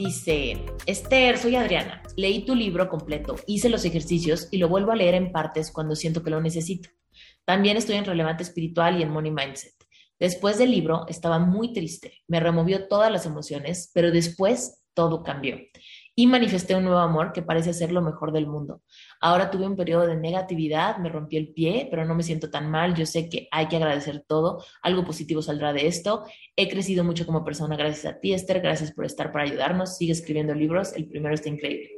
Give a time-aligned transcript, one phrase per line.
[0.00, 0.56] Dice,
[0.86, 2.02] Esther, soy Adriana.
[2.16, 5.94] Leí tu libro completo, hice los ejercicios y lo vuelvo a leer en partes cuando
[5.94, 6.88] siento que lo necesito.
[7.44, 9.74] También estoy en Relevante Espiritual y en Money Mindset.
[10.18, 15.58] Después del libro estaba muy triste, me removió todas las emociones, pero después todo cambió
[16.20, 18.82] y manifesté un nuevo amor que parece ser lo mejor del mundo.
[19.22, 22.70] Ahora tuve un periodo de negatividad, me rompí el pie, pero no me siento tan
[22.70, 22.94] mal.
[22.94, 24.62] Yo sé que hay que agradecer todo.
[24.82, 26.26] Algo positivo saldrá de esto.
[26.56, 28.60] He crecido mucho como persona gracias a ti, Esther.
[28.60, 29.96] Gracias por estar para ayudarnos.
[29.96, 30.92] Sigue escribiendo libros.
[30.92, 31.88] El primero está increíble.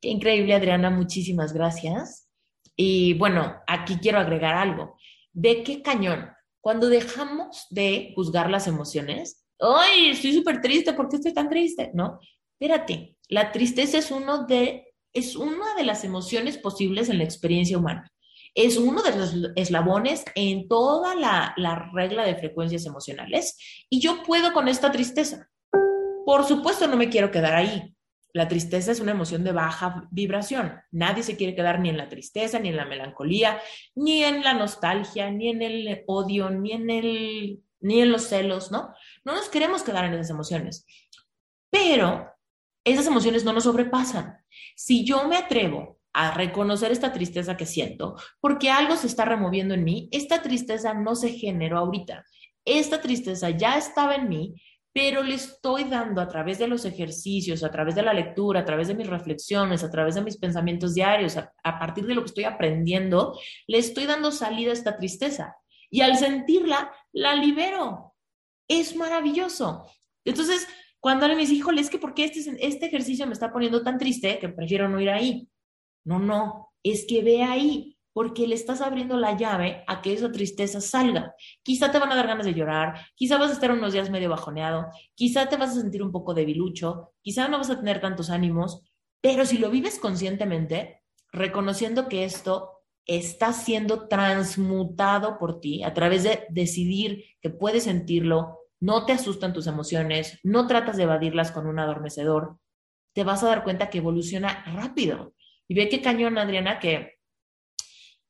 [0.00, 0.90] Qué increíble, Adriana.
[0.90, 2.28] Muchísimas gracias.
[2.74, 4.96] Y bueno, aquí quiero agregar algo.
[5.32, 6.28] ¿De qué cañón?
[6.60, 10.92] Cuando dejamos de juzgar las emociones, ¡ay, estoy súper triste!
[10.92, 11.92] ¿Por qué estoy tan triste?
[11.94, 12.18] ¿No?
[12.60, 17.78] Espérate, la tristeza es, uno de, es una de las emociones posibles en la experiencia
[17.78, 18.12] humana.
[18.54, 23.56] Es uno de los eslabones en toda la, la regla de frecuencias emocionales
[23.88, 25.48] y yo puedo con esta tristeza.
[26.26, 27.94] Por supuesto, no me quiero quedar ahí.
[28.32, 30.80] La tristeza es una emoción de baja vibración.
[30.90, 33.60] Nadie se quiere quedar ni en la tristeza, ni en la melancolía,
[33.94, 38.70] ni en la nostalgia, ni en el odio, ni en el ni en los celos,
[38.70, 38.94] ¿no?
[39.24, 40.84] No nos queremos quedar en esas emociones.
[41.70, 42.30] Pero
[42.84, 44.38] esas emociones no nos sobrepasan.
[44.76, 49.74] Si yo me atrevo a reconocer esta tristeza que siento, porque algo se está removiendo
[49.74, 52.24] en mí, esta tristeza no se generó ahorita.
[52.64, 54.54] Esta tristeza ya estaba en mí,
[54.92, 58.64] pero le estoy dando a través de los ejercicios, a través de la lectura, a
[58.64, 62.28] través de mis reflexiones, a través de mis pensamientos diarios, a, partir de lo que
[62.28, 65.56] estoy aprendiendo, le estoy dando salida a esta tristeza.
[65.90, 68.14] Y al sentirla, la libero.
[68.68, 69.86] Es maravilloso.
[70.24, 70.66] Entonces,
[71.00, 73.82] cuando alguien me dice, híjole, es que ¿por qué este, este ejercicio me está poniendo
[73.82, 75.48] tan triste que prefiero no ir ahí?
[76.04, 80.30] No, no, es que ve ahí, porque le estás abriendo la llave a que esa
[80.32, 81.34] tristeza salga.
[81.62, 84.30] Quizá te van a dar ganas de llorar, quizá vas a estar unos días medio
[84.30, 88.30] bajoneado, quizá te vas a sentir un poco debilucho, quizá no vas a tener tantos
[88.30, 88.82] ánimos,
[89.20, 91.02] pero si lo vives conscientemente,
[91.32, 98.59] reconociendo que esto está siendo transmutado por ti a través de decidir que puedes sentirlo,
[98.80, 102.58] no te asustan tus emociones, no tratas de evadirlas con un adormecedor,
[103.14, 105.34] te vas a dar cuenta que evoluciona rápido.
[105.68, 107.18] Y ve qué cañón, Adriana, que,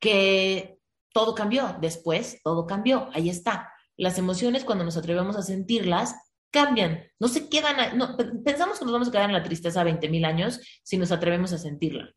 [0.00, 0.78] que
[1.12, 1.76] todo cambió.
[1.80, 3.10] Después, todo cambió.
[3.12, 3.72] Ahí está.
[3.96, 6.14] Las emociones, cuando nos atrevemos a sentirlas,
[6.50, 7.04] cambian.
[7.18, 7.98] No se quedan.
[7.98, 11.12] No, pensamos que nos vamos a quedar en la tristeza 20 mil años si nos
[11.12, 12.10] atrevemos a sentirla.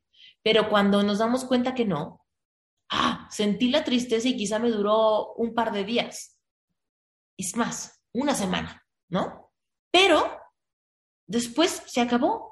[0.44, 2.26] Pero cuando nos damos cuenta que no,
[2.90, 6.38] ah, sentí la tristeza y quizá me duró un par de días.
[7.38, 9.52] Es más, una semana, ¿no?
[9.92, 10.40] Pero
[11.28, 12.50] después se acabó.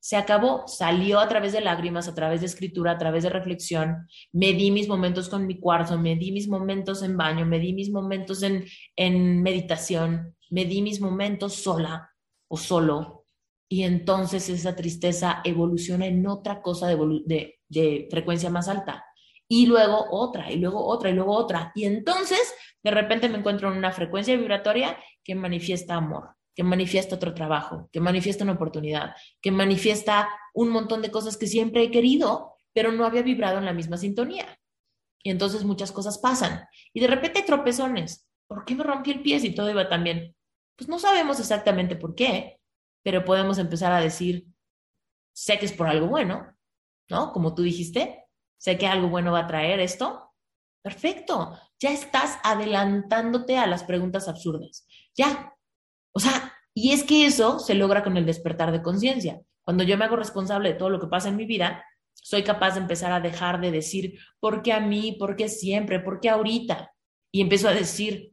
[0.00, 4.06] Se acabó, salió a través de lágrimas, a través de escritura, a través de reflexión.
[4.32, 7.72] Me di mis momentos con mi cuarzo, me di mis momentos en baño, me di
[7.72, 12.10] mis momentos en, en meditación, me di mis momentos sola
[12.48, 13.24] o solo.
[13.66, 19.06] Y entonces esa tristeza evoluciona en otra cosa de, de frecuencia más alta.
[19.48, 21.72] Y luego otra, y luego otra, y luego otra.
[21.74, 22.54] Y entonces
[22.84, 27.88] de repente me encuentro en una frecuencia vibratoria que manifiesta amor, que manifiesta otro trabajo,
[27.90, 32.92] que manifiesta una oportunidad, que manifiesta un montón de cosas que siempre he querido, pero
[32.92, 34.60] no había vibrado en la misma sintonía.
[35.22, 36.66] Y entonces muchas cosas pasan.
[36.92, 38.28] Y de repente tropezones.
[38.46, 40.36] ¿Por qué me rompí el pie si todo iba tan bien?
[40.76, 42.60] Pues no sabemos exactamente por qué,
[43.02, 44.46] pero podemos empezar a decir,
[45.32, 46.54] sé que es por algo bueno,
[47.08, 47.32] ¿no?
[47.32, 48.26] Como tú dijiste,
[48.58, 50.23] sé que algo bueno va a traer esto.
[50.84, 54.86] Perfecto ya estás adelantándote a las preguntas absurdas.
[55.14, 55.54] Ya.
[56.12, 59.42] O sea, y es que eso se logra con el despertar de conciencia.
[59.62, 61.84] Cuando yo me hago responsable de todo lo que pasa en mi vida,
[62.14, 65.16] soy capaz de empezar a dejar de decir, ¿por qué a mí?
[65.18, 66.00] ¿Por qué siempre?
[66.00, 66.90] ¿Por qué ahorita?
[67.30, 68.32] Y empiezo a decir,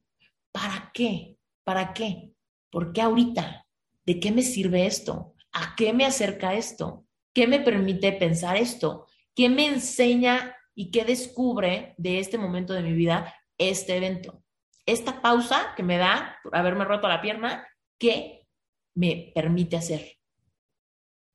[0.54, 1.38] ¿para qué?
[1.66, 2.32] ¿Para qué?
[2.70, 3.68] ¿Por qué ahorita?
[4.06, 5.34] ¿De qué me sirve esto?
[5.52, 7.06] ¿A qué me acerca esto?
[7.34, 9.08] ¿Qué me permite pensar esto?
[9.36, 14.42] ¿Qué me enseña y qué descubre de este momento de mi vida este evento.
[14.88, 17.68] Esta pausa que me da por haberme roto la pierna,
[18.00, 18.48] ¿qué
[18.96, 20.18] me permite hacer?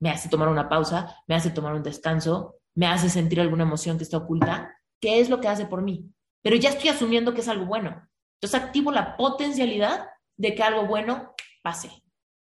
[0.01, 3.97] Me hace tomar una pausa, me hace tomar un descanso, me hace sentir alguna emoción
[3.97, 4.77] que está oculta.
[4.99, 6.11] ¿Qué es lo que hace por mí?
[6.41, 8.05] Pero ya estoy asumiendo que es algo bueno.
[8.41, 11.33] Entonces activo la potencialidad de que algo bueno
[11.63, 11.89] pase,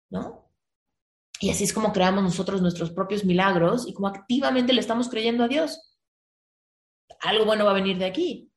[0.09, 0.51] ¿no?
[1.39, 5.45] Y así es como creamos nosotros nuestros propios milagros y como activamente le estamos creyendo
[5.45, 5.88] a Dios
[7.21, 8.51] algo bueno va a venir de aquí.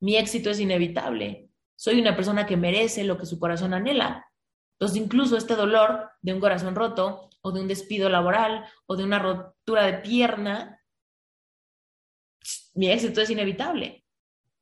[0.00, 1.50] Mi éxito es inevitable.
[1.76, 4.26] Soy una persona que merece lo que su corazón anhela.
[4.74, 9.04] Entonces, incluso este dolor de un corazón roto o de un despido laboral o de
[9.04, 10.82] una rotura de pierna,
[12.74, 14.04] mi éxito es inevitable.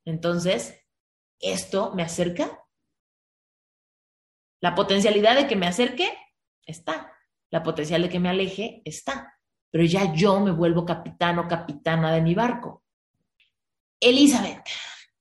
[0.04, 0.86] Entonces,
[1.38, 2.64] esto me acerca.
[4.60, 6.12] La potencialidad de que me acerque
[6.66, 7.12] está.
[7.50, 9.34] La potencialidad de que me aleje está.
[9.70, 12.84] Pero ya yo me vuelvo capitán o capitana de mi barco.
[14.02, 14.64] Elizabeth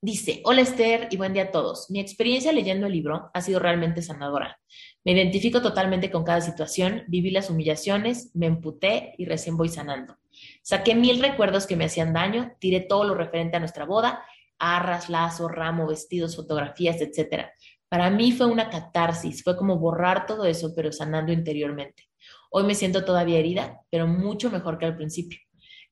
[0.02, 1.90] dice, hola Esther y buen día a todos.
[1.90, 4.58] Mi experiencia leyendo el libro ha sido realmente sanadora.
[5.04, 10.16] Me identifico totalmente con cada situación, viví las humillaciones, me emputé y recién voy sanando.
[10.62, 14.24] Saqué mil recuerdos que me hacían daño, tiré todo lo referente a nuestra boda,
[14.58, 17.48] arras, lazo, ramo, vestidos, fotografías, etc.
[17.90, 22.08] Para mí fue una catarsis, fue como borrar todo eso, pero sanando interiormente.
[22.50, 25.38] Hoy me siento todavía herida, pero mucho mejor que al principio.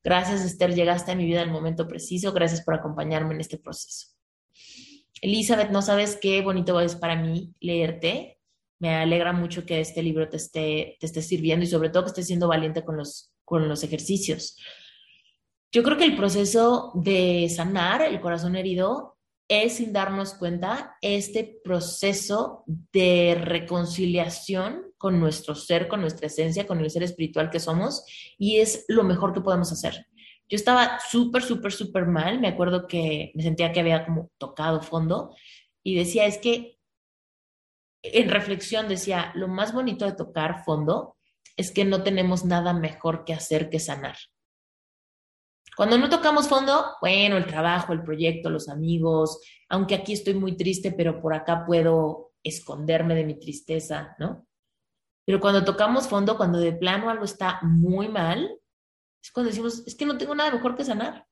[0.08, 2.32] Gracias, Esther, llegaste a mi vida el momento preciso.
[2.32, 4.08] Gracias por acompañarme en este proceso.
[5.22, 8.40] Elizabeth, no sabes qué bonito es para mí leerte.
[8.80, 12.12] Me alegra mucho que este libro te esté, te esté sirviendo y sobre todo que
[12.12, 14.56] estés siendo valiente con los, con los ejercicios.
[15.74, 19.17] Yo creo que el proceso de sanar el corazón herido
[19.48, 26.80] es, sin darnos cuenta, este proceso de reconciliación con nuestro ser, con nuestra esencia, con
[26.80, 28.04] el ser espiritual que somos,
[28.38, 30.08] y es lo mejor que podemos hacer.
[30.50, 34.82] Yo estaba súper, súper, súper mal, me acuerdo que me sentía que había como tocado
[34.82, 35.36] fondo
[35.84, 36.78] y decía, es que
[38.02, 41.18] en reflexión decía, lo más bonito de tocar fondo
[41.58, 44.18] es que no tenemos nada mejor que hacer que sanar.
[45.78, 49.40] Cuando no tocamos fondo, bueno, el trabajo, el proyecto, los amigos,
[49.70, 54.48] aunque aquí estoy muy triste, pero por acá puedo esconderme de mi tristeza, ¿no?
[55.24, 58.60] Pero cuando tocamos fondo, cuando de plano algo está muy mal,
[59.22, 61.28] es cuando decimos, es que no tengo nada mejor que sanar.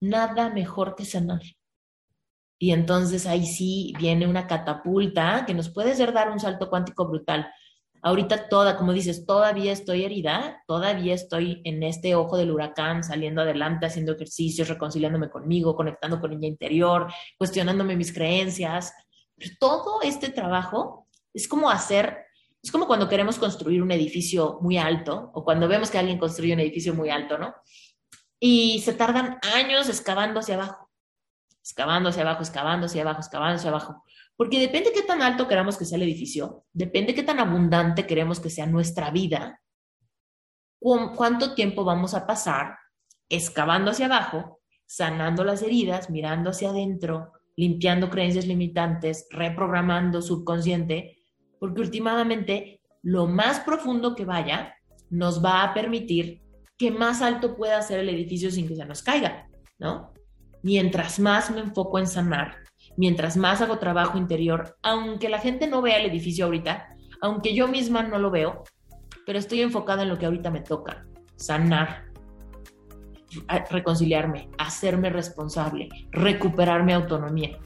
[0.00, 1.42] Nada mejor que sanar.
[2.56, 7.08] Y entonces ahí sí viene una catapulta que nos puede hacer dar un salto cuántico
[7.08, 7.50] brutal.
[8.02, 13.42] Ahorita toda, como dices, todavía estoy herida, todavía estoy en este ojo del huracán, saliendo
[13.42, 18.92] adelante, haciendo ejercicios, reconciliándome conmigo, conectando con niña interior, cuestionándome mis creencias.
[19.58, 22.30] Todo este trabajo es como hacer
[22.62, 26.52] es como cuando queremos construir un edificio muy alto o cuando vemos que alguien construye
[26.52, 27.54] un edificio muy alto, ¿no?
[28.38, 30.89] Y se tardan años excavando hacia abajo,
[31.62, 34.04] excavando hacia abajo, excavando hacia abajo, excavando hacia abajo.
[34.36, 38.40] Porque depende qué tan alto queramos que sea el edificio, depende qué tan abundante queremos
[38.40, 39.60] que sea nuestra vida,
[40.80, 42.78] cuánto tiempo vamos a pasar
[43.28, 51.18] excavando hacia abajo, sanando las heridas, mirando hacia adentro, limpiando creencias limitantes, reprogramando subconsciente
[51.60, 54.74] porque últimamente lo más profundo que vaya
[55.10, 56.42] nos va a permitir
[56.76, 59.48] que más alto pueda ser el edificio sin que se nos caiga,
[59.78, 60.12] ¿no?
[60.62, 62.56] Mientras más me enfoco en sanar,
[62.96, 67.68] mientras más hago trabajo interior, aunque la gente no vea el edificio ahorita, aunque yo
[67.68, 68.64] misma no lo veo,
[69.26, 72.04] pero estoy enfocada en lo que ahorita me toca, sanar,
[73.70, 77.58] reconciliarme, hacerme responsable, recuperar mi autonomía,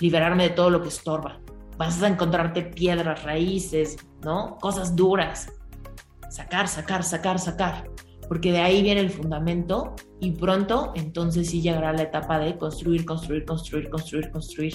[0.00, 1.40] liberarme de todo lo que estorba,
[1.76, 4.56] vas a encontrarte piedras, raíces, ¿no?
[4.60, 5.52] Cosas duras.
[6.30, 7.90] Sacar, sacar, sacar, sacar.
[8.32, 13.04] Porque de ahí viene el fundamento y pronto entonces sí llegará la etapa de construir,
[13.04, 14.74] construir, construir, construir, construir.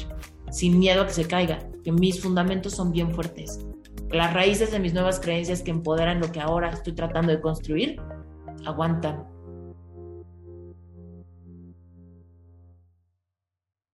[0.52, 3.66] Sin miedo a que se caiga, que mis fundamentos son bien fuertes.
[4.12, 8.00] Las raíces de mis nuevas creencias que empoderan lo que ahora estoy tratando de construir,
[8.64, 9.26] aguantan